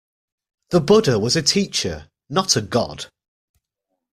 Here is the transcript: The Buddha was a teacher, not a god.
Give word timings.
The 0.71 0.79
Buddha 0.81 1.19
was 1.19 1.35
a 1.35 1.43
teacher, 1.43 2.09
not 2.27 2.55
a 2.55 2.61
god. 2.61 3.05